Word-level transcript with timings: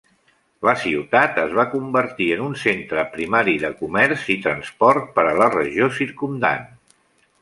La 0.67 0.71
ciutat 0.83 1.35
es 1.41 1.51
va 1.57 1.65
convertir 1.73 2.29
en 2.37 2.41
un 2.47 2.57
centre 2.63 3.03
primari 3.17 3.55
de 3.67 3.71
comerç 3.83 4.27
i 4.37 4.39
transport 4.47 5.13
per 5.19 5.27
a 5.33 5.37
la 5.45 5.51
regió 5.59 5.91
circumdant. 6.03 6.67